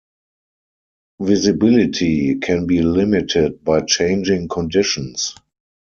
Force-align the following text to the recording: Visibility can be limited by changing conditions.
Visibility 1.19 2.33
can 2.39 2.65
be 2.65 2.81
limited 2.81 3.63
by 3.63 3.81
changing 3.81 4.47
conditions. 4.47 5.35